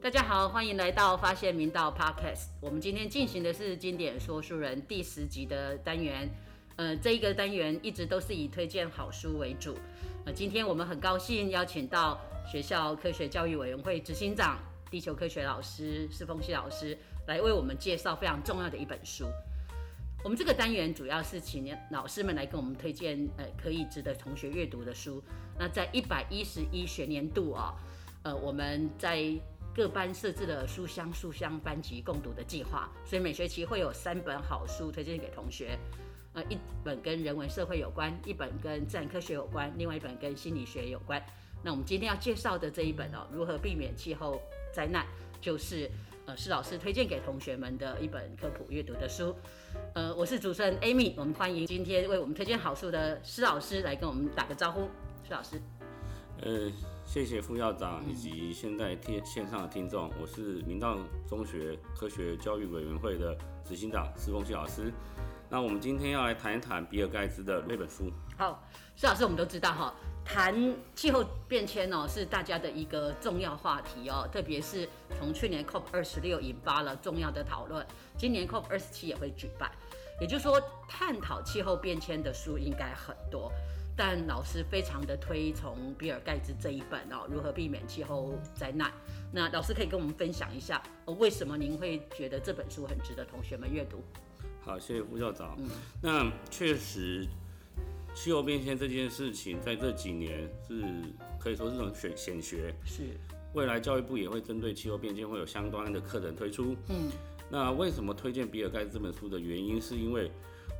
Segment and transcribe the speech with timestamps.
[0.00, 2.48] 大家好，欢迎来到发现明道 Podcast。
[2.60, 6.28] 我们今天进行的是经典说书人第十集的单元。
[6.76, 9.76] 呃，这一个单元一直都是以推荐好书为主。
[10.24, 14.58] 呃，今天我们很高兴邀请到学校科学教育委员会执行长、
[14.90, 16.96] 地球科学老师施峰熙老师
[17.26, 19.26] 来为我们介绍非常重要的一本书。
[20.24, 25.22] 我们这个单元主要是请老师们来跟我们推荐呃可以值得同学阅读的书。
[25.58, 27.74] 那在一百一十一学年度啊，
[28.22, 29.22] 呃，我们在
[29.74, 35.78] 各班设置了书香书香班级共读的计划，所以每学期会有三本好书推荐给同学。
[36.32, 41.22] 呃，一本跟人文社会有关，一本跟自然科学有关，另外一本跟心理学有关。
[41.62, 44.40] 那我们今天要介绍的这一本哦，如何避免气候
[44.72, 45.06] 灾难，
[45.38, 45.90] 就是
[46.26, 49.34] 呃施老师推荐给同学们的一本科普阅读的书。
[49.94, 54.88] 呃，我是主持人 Amy，我们欢迎今天为我们推荐好书的施老师来跟我们打个招呼。
[55.22, 55.60] 施老师，
[56.40, 56.70] 呃，
[57.04, 64.90] 谢谢副校长以及现在听线上的听众，我是明道中学科学教育委员会的执行长施峰旭老师。
[65.50, 68.10] 那我们今天要来谈一谈比尔盖茨的那本书。
[68.36, 68.66] 好，
[68.96, 69.94] 施老师，我们都知道哈，
[70.24, 79.70] 谈气候变迁哦是大家的一个重要话题哦，特别是从去年 COP 二十六引发了重要的讨论，今年 COP 二十七也会举办，
[80.20, 83.52] 也就是说，探讨气候变迁的书应该很多。
[83.96, 88.90] 但老师非常的推崇比尔盖茨这一本哦，如何避免气候灾难？
[89.30, 90.82] 那老师可以跟我们分享一下，
[91.18, 94.02] 为什么您会觉得这本书很值得同学们阅读？
[94.64, 95.56] 好，谢谢副校长。
[95.58, 95.68] 嗯，
[96.00, 97.24] 那确实，
[98.14, 100.84] 气候变迁这件事情在这几年是
[101.38, 102.74] 可以说是种选显学。
[102.84, 103.02] 是，
[103.52, 106.76] 未来教育部也会针对气候变迁会有相关的课程推出。
[106.88, 107.10] 嗯，
[107.50, 110.30] 那为什么推荐比尔盖茨这本书的原因，是因为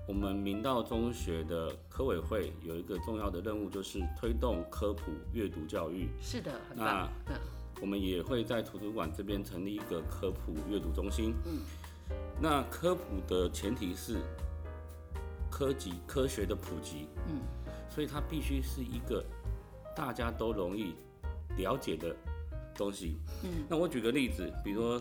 [0.06, 6.08] 我们明道中学的科委会有一个重要的任务，就是推动科普阅读教育。
[6.22, 7.10] 是的，很棒。
[7.26, 7.34] 那
[7.80, 11.34] 我们也会在图书馆这边成立一个科普阅读中心。
[11.44, 11.58] 嗯。
[12.40, 14.18] 那科普的前提是
[15.54, 17.40] 科技科学的普及，嗯，
[17.88, 19.24] 所以它必须是一个
[19.94, 20.96] 大家都容易
[21.56, 22.12] 了解的
[22.74, 23.64] 东西，嗯。
[23.68, 25.00] 那我举个例子，比如说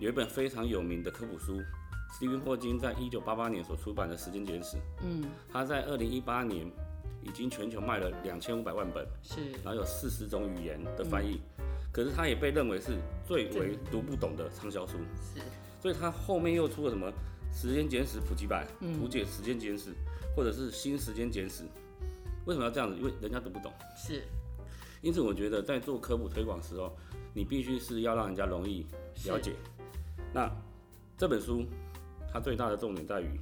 [0.00, 1.60] 有一本非常有名的科普书，
[2.12, 6.68] 斯蒂芬霍金在一九八八年所出版的《时间简史》，嗯，他在二零一八年
[7.22, 11.40] 已经全球卖了两千五百万本，是，然后有四十种语言的翻译，
[11.92, 15.40] 可是他也被认为是最为读不懂的畅销书，是。
[15.80, 17.08] 所以它后面又出了什么
[17.56, 18.68] 时间简史普及版、
[18.98, 19.90] 图解时间简史，
[20.36, 21.64] 或者是新时间简史？
[22.44, 22.94] 为什么要这样子？
[22.98, 23.72] 因为人家读不懂。
[23.96, 24.24] 是。
[25.00, 26.94] 因此，我觉得在做科普推广时候，
[27.32, 28.84] 你必须是要让人家容易
[29.24, 29.54] 了解。
[30.34, 30.54] 那
[31.16, 31.64] 这本书
[32.30, 33.40] 它最大的重点在于，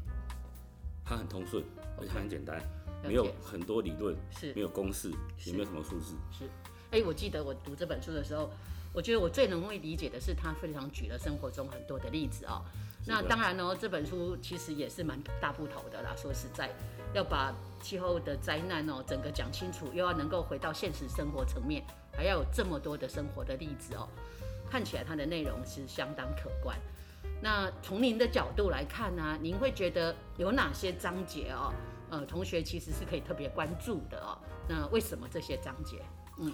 [1.05, 1.65] 它很通顺，
[1.99, 2.63] 而且很简单，
[3.03, 5.11] 没有很多理论，是，没有公式，
[5.45, 6.15] 也没有什么数字。
[6.31, 6.45] 是。
[6.93, 8.49] 哎，我记得我读这本书的时候。
[8.95, 12.63] 我觉得我最容易理解的是，他非常举了生活中很多的例子哦。
[13.07, 16.15] 那当然呢，这本书其实也是蛮大部头的啦。
[16.17, 16.71] 说实在，
[17.13, 21.85] 要把气候的灾难哦整个讲清楚，又要能够回到现实生活层面，
[22.17, 24.09] 还要有这么多的生活的例子哦，
[24.71, 26.79] 看起来它的内容是相当可观。
[27.43, 31.75] 那从您的角度来看呢，您会觉得有哪些章节哦？
[32.11, 34.39] 呃，同学其实是可以特别关注的哦。
[34.69, 36.01] 那为什么这些章节？
[36.39, 36.53] 嗯。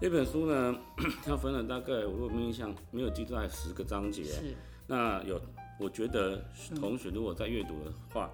[0.00, 0.78] 这本书呢，
[1.26, 4.22] 它分了大概，我如果没印象，没有记错，还十个章节。
[4.22, 4.54] 是。
[4.86, 5.40] 那有，
[5.78, 6.40] 我觉得
[6.76, 8.30] 同学如果在阅读的话，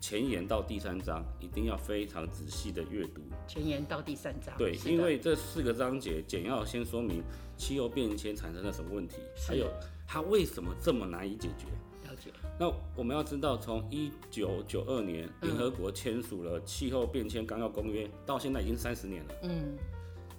[0.00, 3.22] 前言到第三章一定要非常仔细的阅读。
[3.48, 4.56] 前言到第三章。
[4.56, 7.22] 对，因为这四个章节简要先说明
[7.56, 9.16] 气候变迁产生了什么问题，
[9.46, 9.66] 还有
[10.06, 11.66] 它为什么这么难以解决。
[12.08, 12.30] 了解。
[12.56, 19.34] 那我们要知道，从一九九二年联合国签署了气候变迁纲要公约，到现在已经三十年了。
[19.42, 19.76] 嗯。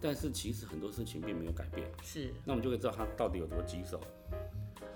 [0.01, 2.33] 但是其实很多事情并没有改变，是。
[2.43, 4.01] 那我们就可以知道它到底有多棘手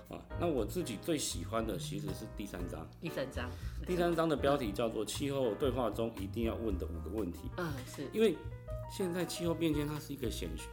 [0.08, 0.18] 啊。
[0.40, 2.86] 那我自己最喜欢的其实是第三章。
[3.00, 3.48] 第三章，
[3.86, 7.48] 第三章的标题叫做“气候对话中一定要问的五个问题”。
[7.56, 8.06] 嗯，是。
[8.12, 8.36] 因为
[8.90, 10.64] 现在气候变迁它是一个显学，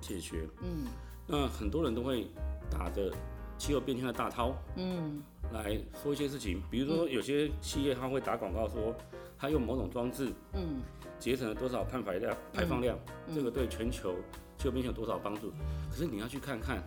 [0.00, 0.48] 显学。
[0.62, 0.86] 嗯。
[1.26, 2.28] 那很多人都会
[2.70, 3.12] 打着
[3.60, 5.22] 气候变迁的大涛，嗯，
[5.52, 6.62] 来说一些事情。
[6.70, 8.94] 比如说有些企业他会打广告说，
[9.36, 10.80] 他用某种装置，嗯。
[11.18, 12.34] 节省了多少碳排量？
[12.50, 12.98] 排放量，
[13.34, 14.14] 这个对全球
[14.56, 15.52] 气候变迁有多少帮助？
[15.90, 16.82] 可是你要去看看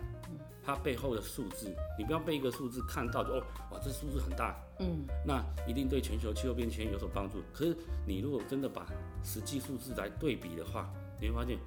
[0.66, 7.44] 它背后的数字，你不要被一个数字看到就哦，哇，这数字很大，嗯，那一定对全球气候变迁有所帮助。
[7.54, 7.78] 可是
[8.08, 8.88] 你如果真的把
[9.24, 10.92] 实际数字来对比的话，
[11.22, 11.60] 你会发现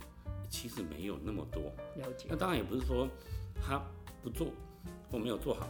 [0.50, 1.62] 其实没有那么多。
[1.94, 2.26] 了解。
[2.28, 3.06] 那当然也不是说
[3.62, 3.80] 他
[4.24, 4.48] 不做
[5.10, 5.68] 或没有做好，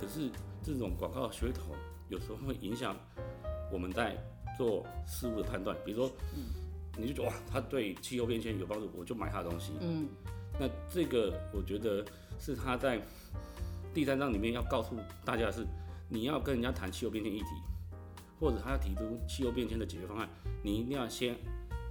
[0.00, 0.30] 可是
[0.62, 1.74] 这种广告噱头
[2.08, 2.96] 有时候会影响
[3.72, 4.16] 我们在
[4.56, 6.10] 做事物的判断，比如说，
[6.96, 9.72] 你就觉得哇，他对气候变迁有帮助，我就买他的东西。
[9.80, 10.08] 嗯，
[10.58, 12.04] 那这个我觉得
[12.38, 13.00] 是他在
[13.94, 15.66] 第三章里面要告诉大家的是，
[16.08, 17.46] 你要跟人家谈气候变迁议题，
[18.40, 20.28] 或者他要提出气候变迁的解决方案，
[20.62, 21.36] 你一定要先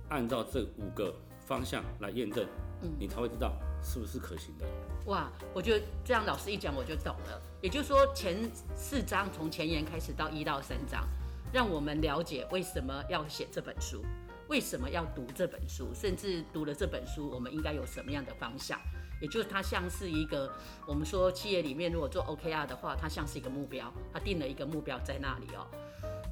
[0.10, 1.16] 按照这五个
[1.46, 2.46] 方向来验证，
[2.82, 4.66] 嗯，你才会知道是不是可行的。
[5.08, 7.42] 哇，我觉得这样老师一讲我就懂了。
[7.62, 8.38] 也就是说，前
[8.76, 11.08] 四章从前言开始到一到三章，
[11.52, 14.04] 让我们了解为什么要写这本书，
[14.50, 18.80] 为什么要读这本书，甚至读了这本书，我们应该有什么样的方向。
[19.20, 20.52] 也就是它像是一个，
[20.86, 25.66] 我们说企业里面如果做 OKR 的话，它像是一个目标，它定了一个目标在那里哦。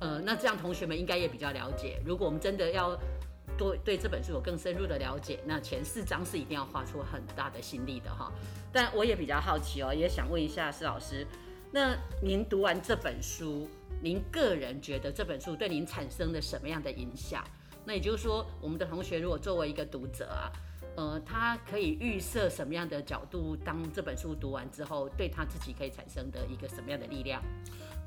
[0.02, 2.00] 呃，那这样同学们应该也比较了解。
[2.06, 2.96] 如果我们真的要
[3.58, 8.32] 多对这本书有更深入的了解，那前四章是一定要花出很大的心力的哈。
[8.72, 11.26] 但我也比较好奇哦，也想问一下施老师，
[11.72, 13.70] 那您读完这本书，
[14.02, 17.44] 您个人觉得这本书对您产生了什么样的影响？
[17.86, 20.52] 那也就是说，我们的同学如果作为一个读者啊，
[20.96, 27.42] 呃，他可以预设什么样的角度，当这本书读完之后，对他自己可以产生的一个什么样的力量？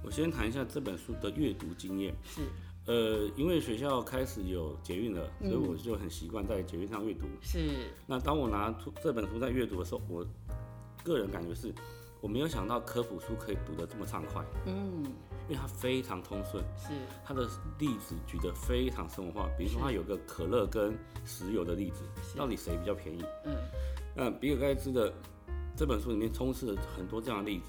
[0.02, 2.14] 我先谈一下这本书的阅读经验。
[2.24, 2.42] 是。
[2.88, 7.26] 呃，因为学校开始有捷运了，所以我就很习惯在捷运上阅读。
[7.42, 7.68] 是。
[8.06, 10.26] 那当我拿出这本书在阅读的时候，我
[11.04, 11.70] 个人感觉是，
[12.22, 14.42] 我没有想到科普书可以读得这么畅快。
[14.64, 15.04] 嗯。
[15.48, 16.64] 因为它非常通顺。
[16.78, 16.94] 是。
[17.22, 17.46] 它的
[17.78, 20.96] 例子举得非常生活化，比如说它有个可乐跟
[21.26, 22.04] 石油的例子，
[22.38, 23.22] 到底谁比较便宜？
[23.44, 23.54] 嗯。
[24.16, 25.12] 那比尔盖茨的
[25.76, 27.66] 这本书里面充斥了很多这样的例子，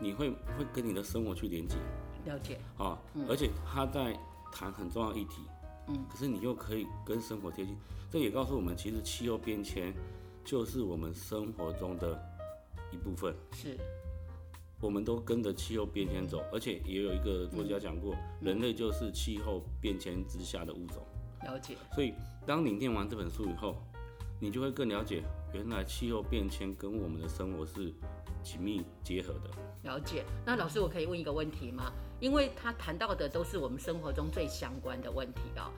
[0.00, 1.76] 你会会跟你的生活去连接。
[2.24, 2.58] 了解。
[2.76, 2.98] 啊，
[3.28, 4.18] 而且他在。
[4.52, 5.42] 谈很重要议题，
[5.88, 7.76] 嗯，可是你又可以跟生活贴近，
[8.10, 9.92] 这也告诉我们，其实气候变迁
[10.44, 12.20] 就是我们生活中的
[12.92, 13.76] 一部分，是，
[14.80, 21.02] 我们都跟着气候变迁走，而且也有一个作家讲过，人类就是气候变迁之下的物种，
[21.44, 21.76] 了解。
[21.94, 22.14] 所以
[22.46, 23.76] 当你念完这本书以后，
[24.40, 25.22] 你就会更了解，
[25.54, 27.94] 原来气候变迁跟我们的生活是
[28.42, 29.50] 紧密结合的。
[29.84, 30.24] 了解。
[30.44, 31.92] 那老师，我可以问一个问题吗？
[32.22, 35.72] 因为他谈到的都是我们生活中最相关的问题哦。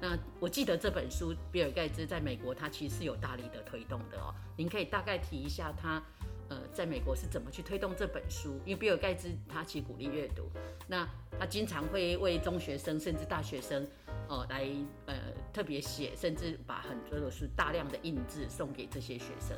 [0.00, 4.34] 那我记得这本书，比尔盖茨在美国他其实是有大力的推动的哦。
[4.56, 6.02] 您可以大概提一下他，
[6.48, 8.58] 呃，在美国是怎么去推动这本书？
[8.64, 10.50] 因为比尔盖茨他其实鼓励阅读，
[10.88, 11.08] 那
[11.38, 13.86] 他经常会为中学生甚至大学生，
[14.28, 14.68] 呃，来
[15.06, 15.14] 呃
[15.52, 19.56] 特别写，甚至把很多的书大量的印制送给这些学生。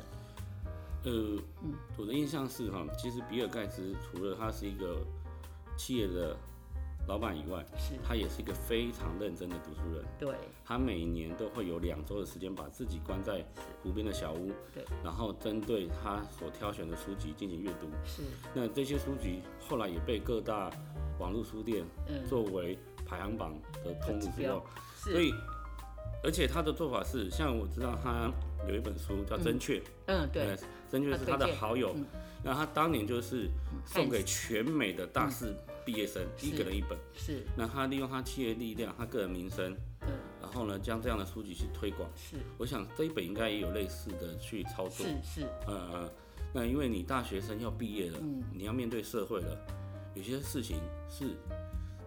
[1.03, 1.41] 呃，
[1.97, 4.97] 我的印象是哈，其实比尔盖茨除了他是一个
[5.77, 6.35] 企业的
[7.07, 10.03] 老板以外，是，他也是一个非常认真的读书人。
[10.19, 10.35] 对，
[10.65, 13.45] 他每年都会有两周的时间，把自己关在
[13.81, 17.87] 湖边的小屋，对，然后针对他所挑选的书籍进行阅读。
[18.03, 20.69] 是，那这些书籍后来也被各大
[21.17, 21.85] 网络书店
[22.27, 24.61] 作为排行榜的通路之用。
[24.95, 25.31] 所以，
[26.23, 28.29] 而且他的做法是，像我知道他
[28.67, 30.57] 有一本书叫《真确》，嗯，对，
[30.89, 31.95] 真确是他的好友。
[32.43, 33.49] 那他当年就是
[33.85, 37.43] 送给全美的大四毕业生一个人一本，是。
[37.57, 40.09] 那他利用他企业力量，他个人名声，嗯，
[40.41, 42.09] 然后呢，将这样的书籍去推广。
[42.15, 42.37] 是。
[42.57, 45.05] 我想这一本应该也有类似的去操作。
[45.05, 45.47] 是是。
[45.65, 46.09] 呃，
[46.53, 49.57] 那因为你大学生要毕业了，嗯，你要面对社会了，
[50.13, 50.79] 有些事情
[51.09, 51.25] 是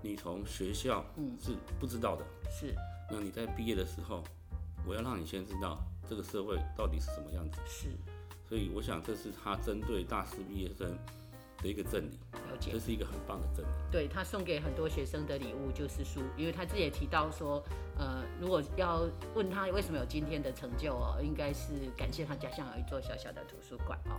[0.01, 1.05] 你从学校
[1.39, 2.25] 是不知道的。
[2.51, 2.75] 是。
[3.11, 4.23] 那你在毕业的时候，
[4.87, 7.61] 我要让你先知道这个社会到底是什么样子。
[7.65, 7.87] 是。
[8.49, 10.99] 所以我想，这是他针对大四毕业生
[11.63, 13.69] 的一个赠礼，了解，这是一个很棒的赠礼。
[13.93, 17.63] 对他送给很多学生的礼物就是书，因为他自己也提到说，
[17.97, 24.19] 呃，如果要问他为什么有今天的成就哦，应该是感谢他家乡有一座小小的图书馆哦。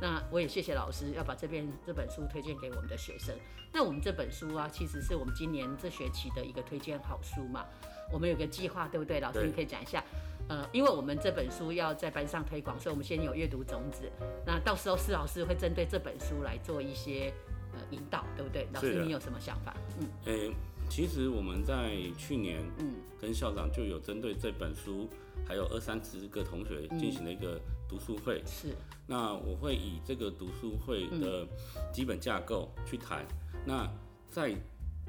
[0.00, 3.32] 那我也谢谢老师要把这边这本书推荐给我们的学生。
[3.72, 7.64] 那我们这本书啊，其实是我们今年这学期的一个推荐好书嘛。
[8.10, 9.20] 我们有个计划，对不对？
[9.20, 10.02] 老师，你可以讲一下。
[10.48, 14.10] 呃，因为我们这本书要在班上推广，所以我们先有阅读种子。
[14.46, 17.32] 那到时候施老师会针对这本书来做一些
[17.72, 18.68] 呃引导，对不对？
[18.72, 19.74] 老师，你有什么想法？
[20.00, 20.52] 嗯，诶，
[20.90, 25.08] 其实我们在去年，嗯，跟校长就有针对这本书，
[25.46, 28.42] 还有二三十个同学进行了一个读书会。
[28.44, 28.68] 是。
[29.06, 31.46] 那我会以这个读书会的
[31.92, 33.24] 基本架构去谈。
[33.64, 33.88] 那
[34.28, 34.54] 在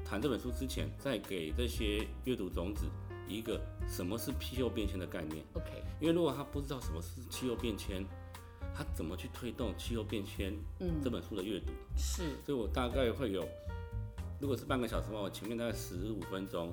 [0.04, 2.86] 谈这本书之前，再给这些阅读种子。
[3.26, 8.04] 一个什么是气候变迁的概念？OK，因为如果他不知道什么是气候变迁，
[8.74, 10.52] 他怎么去推动气候变迁？
[10.80, 13.46] 嗯，这本书的阅读是，所以我大概会有，
[14.40, 16.72] 如果是半个小时的话，我前面大概十五分钟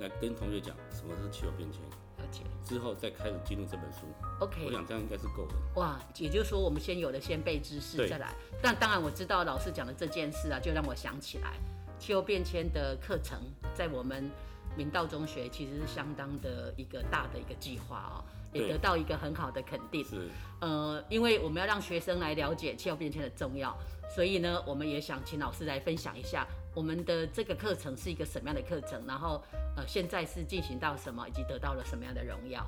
[0.00, 1.80] 来跟同学讲什么是气候变迁，
[2.18, 4.00] 了解，之后再开始进入这本书。
[4.40, 5.54] OK，我想这样应该是够的。
[5.76, 8.34] 哇，也就是说我们先有了先辈知识再来。
[8.62, 11.54] 但当然我知道老师讲的这件事啊，就让我想起来，
[11.98, 13.40] 气候变迁的课程
[13.74, 14.30] 在我们
[14.76, 20.04] 明道中学其实是相当的一个大的一个计划哦，也得到一个很好的肯定。
[20.04, 20.28] 是，
[20.60, 23.76] 呃，因为我们要让学生来了解气候变迁的重要，
[24.14, 29.42] 所以呢，我们也想请老师来分享一下我们的这个课程是一个什么样的课程，然后
[29.76, 32.66] 呃现在是进行到什么，以及得到了什么样的荣耀。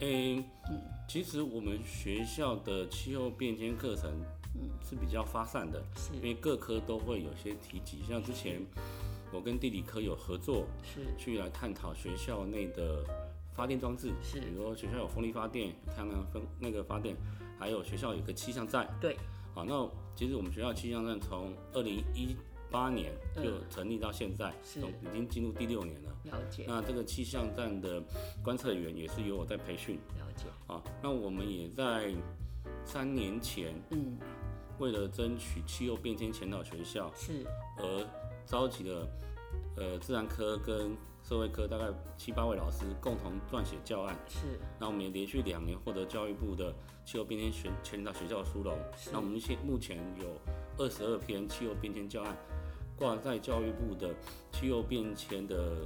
[0.00, 0.44] 诶、
[1.06, 4.10] 其实我们学校的气候变迁课程，
[4.82, 8.02] 是比较发散的，是因为各科都会有些提及。
[8.02, 8.60] 像之前
[9.34, 11.00] 我跟地理科有合作，是。
[11.18, 13.04] 去来探讨学校内的
[13.52, 14.40] 发电装置，是。
[14.40, 17.16] 比如说学校有风力发电、太阳能风那个发电，
[17.58, 18.88] 还有学校有个气象站。
[19.00, 19.16] 对，
[19.52, 22.36] 好，那其实我们学校气象站从二零一
[22.70, 24.80] 八年就嗯成立到现在，是。
[24.80, 26.10] 总已经进入第六年了。
[26.24, 26.64] 了解。
[26.68, 28.02] 那这个气象站的
[28.42, 29.96] 观测员也是由我在培训。
[30.16, 30.82] 了解，啊。
[31.02, 32.14] 那我们也在
[32.84, 34.16] 三年前，嗯，
[34.78, 37.44] 为了争取气候变迁前导学校，是。
[37.78, 38.06] 而
[38.46, 39.08] 召集了
[39.76, 41.86] 呃自然科跟社会科大概
[42.16, 44.14] 七八位老师共同撰写教案。
[44.28, 46.74] 是那我们也连续两年获得教育部的
[47.04, 48.76] 气候变迁全全导学校的殊荣。
[48.96, 50.26] 是那我们现目前有
[50.76, 52.36] 二十二篇气候变迁教案
[52.96, 54.14] 挂在教育部的
[54.52, 55.78] 气候变迁的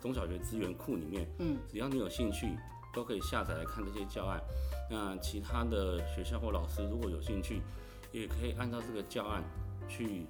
[0.00, 1.26] 中小学资源库里面。
[1.38, 2.54] 嗯，只要你有兴趣，
[2.92, 4.40] 都可以下载来看这些教案。
[4.90, 7.62] 那其他的学校或老师如果有兴趣，
[8.12, 9.42] 也可以按照这个教案
[9.88, 10.26] 去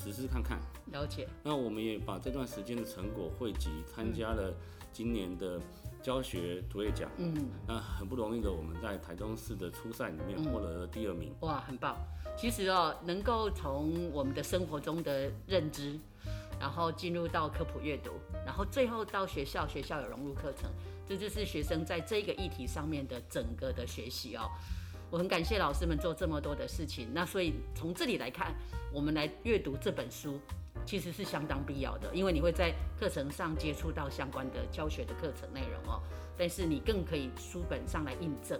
[0.00, 0.58] 实施看看。
[0.92, 4.54] 了解，那我们也把这段时间的成果汇集，参加了
[4.92, 5.60] 今年的
[6.02, 7.10] 教学卓越奖。
[7.18, 11.34] 嗯，那很不容易的，我们在台中市的初赛里面获得了第二名。
[11.40, 11.96] 哇，很棒。
[12.36, 15.98] 其实哦，能够从我们的生活中的认知，
[16.58, 18.12] 然后进入到科普阅读，
[18.46, 20.70] 然后最后到学校，学校有融入课程，
[21.06, 24.48] 这就是学生在这个议题上面的整个的学习哦。
[25.10, 27.08] 我很感谢老师们做这么多的事情。
[27.12, 28.54] 那所以从这里来看，
[28.92, 30.38] 我们来阅读这本书，
[30.86, 36.00] 其实是相当必要的，因为你会在课程上接触到相关的教学的课程内容哦。
[36.38, 38.58] 但是你更可以书本上来印证，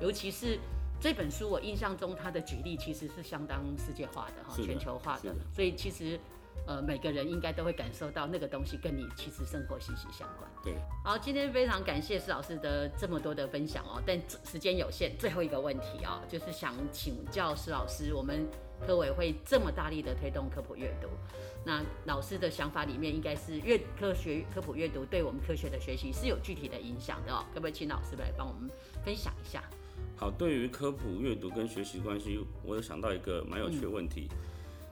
[0.00, 0.58] 尤其是
[0.98, 6.18] 这本书，我印象中它的举例其实是相当世界化的哈，全球化的所以其实
[6.66, 10.50] 呃每个人应该都会感受到那个东西跟你其实生活息息相关。
[10.62, 18.46] 对，好，今天非常感谢施老师的这么多的分享哦，但时间有限，最后一个问题哦，就是想请教施老师，我们
[18.86, 21.08] 科委会这么大力的推动科普阅读，
[21.64, 28.70] 那老师的想法里面应该是阅科学科普阅读对我们科学的学习是有具体的影响的哦，可不可以请老师来帮我们
[29.04, 29.62] 分享一下？
[30.16, 34.28] 好，对于科普阅读跟学习关系，我有想到一个蛮有趣的问题。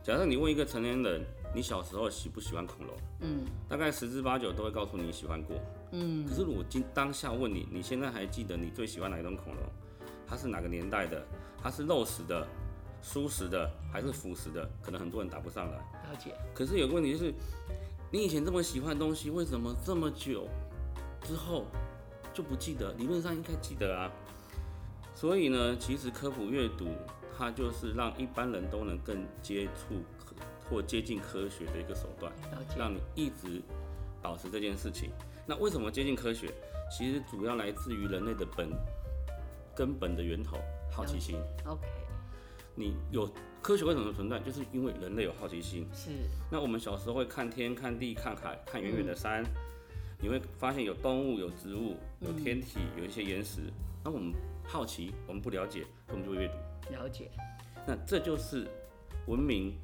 [0.03, 1.23] 假设你问一个成年人，
[1.55, 2.97] 你小时候喜不喜欢恐龙？
[3.21, 5.57] 嗯，大概十之八九都会告诉你喜欢过。
[5.93, 9.65] 嗯，可是如果今当下问你，你现在还记得你最喜欢哪一种恐龙？
[10.27, 11.27] 它是哪个年代的？
[11.63, 12.47] 它是肉食的、
[13.03, 14.69] 蔬食的还是腐食的？
[14.81, 15.77] 可能很多人答不上来。
[15.77, 17.35] 了解，可是有个问题就是，
[18.13, 20.47] 你以前这么喜欢的东西，为什么这么久
[21.23, 21.67] 之后
[22.33, 22.93] 就不记得？
[22.93, 24.11] 理论上应该记得啊。
[25.15, 26.87] 所以呢，其实科普阅读
[27.37, 30.20] 它就是让一般人都能更接触科
[30.71, 32.33] 或接近科学的一个手段，
[32.79, 33.61] 让你一直
[34.23, 35.11] 保持这件事情。
[35.47, 36.49] 那为什么接近科学？
[36.91, 38.69] 其实主要来自于人类的本
[39.77, 40.59] 根本的源头——
[40.91, 41.37] 好奇心。
[41.65, 41.87] OK，
[42.75, 43.29] 你有
[43.63, 44.41] 科学为什么存在？
[44.41, 45.87] 就是因为人类有好奇心。
[45.93, 46.11] 是，
[46.51, 49.45] 那我们小时候会看天、看地、看海、看远远的山，
[50.21, 53.61] 你会发现有动物、有植物、有天体、有一些岩石。
[54.03, 54.33] 那我们
[54.65, 56.93] 好奇，我们不了解，我们就会阅读。
[56.93, 57.31] 了解，
[57.87, 58.67] 那这就是
[59.27, 59.79] 文明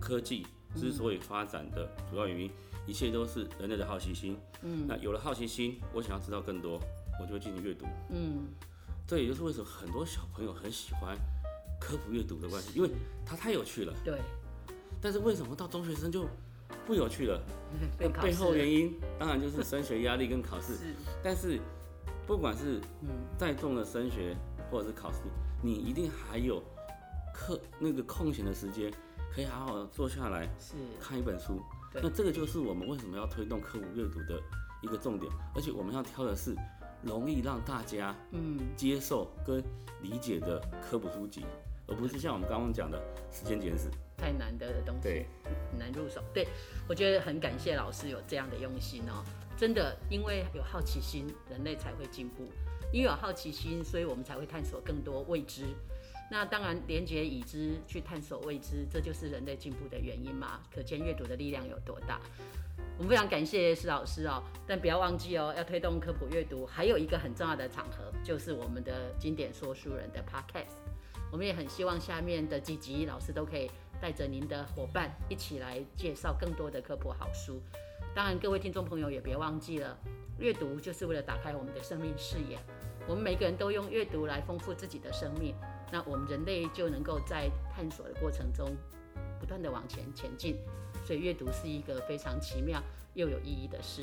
[0.00, 2.50] 科技之所以发展的主要原因，
[2.86, 4.36] 一切都是人类的好奇心。
[4.62, 6.80] 嗯，那有了好奇心，我想要知道更多，
[7.20, 7.86] 我就会进行阅读。
[8.10, 8.46] 嗯，
[9.06, 11.16] 这也就是为什么很多小朋友很喜欢
[11.80, 12.90] 科普阅读的关系，因为
[13.24, 13.92] 它太有趣了。
[14.04, 14.20] 对，
[15.00, 16.26] 但是为什么到中学生就
[16.86, 17.40] 不有趣了？
[17.98, 20.74] 那背后原因当然就是升学压力跟考试。
[20.76, 21.60] 是，但是
[22.26, 23.08] 不管是嗯，
[23.38, 24.36] 再重的升学
[24.70, 25.20] 或者是考试，
[25.62, 26.62] 你一定还有
[27.34, 28.92] 课那个空闲的时间，
[29.34, 31.60] 可以好好地坐下来是，看一本书。
[31.92, 34.40] 对那这个就是我们为什么要推动科普阅读的
[34.82, 36.54] 一个重点，而且我们要挑的是
[37.02, 39.62] 容易让大家嗯，接受跟
[40.02, 41.44] 理解的科普书籍，
[41.86, 43.90] 而不是像我们刚刚讲的时间简史。
[44.16, 45.02] 太难的东西。
[45.02, 45.26] 对，
[45.70, 46.22] 很难入手。
[46.32, 46.48] 对
[46.88, 49.22] 我觉得很感谢老师有这样的用心哦，
[49.56, 52.48] 真的，因为有好奇心，人类才会进步。
[52.92, 55.64] 因为有好奇心，所以我们才会探索更多未知。
[56.30, 60.60] 那当然，连接已知去探索未知，这就是人类进步的原因嘛。
[60.74, 62.20] 可见阅读的力量有多大。
[62.98, 70.74] 我们非常感谢施老师哦，但不要忘记哦，要推动科普阅读，还有一个很重要的场合，就是我们的经典说书人的 Podcast。
[71.30, 77.60] 我们也很希望下面的几集老师都可以带着您的伙伴一起来介绍更多的科普好书。
[78.14, 79.96] 当然，各位听众朋友也别忘记了，
[80.38, 82.58] 阅读就是为了打开我们的生命视野。
[83.06, 85.54] 我们每个人都用阅读来丰富自己的生命，
[85.92, 88.76] 那我们人类就能够在探索的过程中
[89.38, 90.56] 不断的往前前进。
[91.04, 92.82] 所以阅读是一个非常奇妙
[93.14, 94.02] 又有意义的事，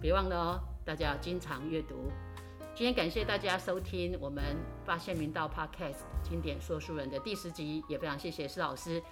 [0.00, 2.10] 别忘了哦，大家要经常阅读。
[2.76, 4.42] 今天感谢大家收听我们
[4.84, 9.02] 发现明道 Podcast 经典说书人的第十集，也非常谢谢施老师，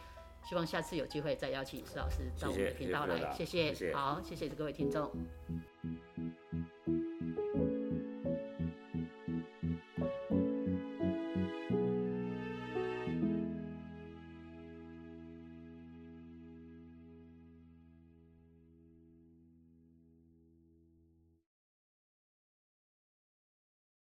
[0.45, 5.11] 希望下次有机会再邀请施老师到我们的频道来，谢谢，好，谢谢各位听众。